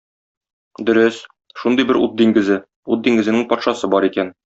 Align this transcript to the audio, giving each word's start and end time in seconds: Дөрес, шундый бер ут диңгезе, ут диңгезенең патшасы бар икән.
Дөрес, 0.87 1.19
шундый 1.65 1.89
бер 1.91 2.01
ут 2.07 2.17
диңгезе, 2.23 2.61
ут 2.97 3.07
диңгезенең 3.09 3.49
патшасы 3.55 3.97
бар 3.97 4.13
икән. 4.15 4.39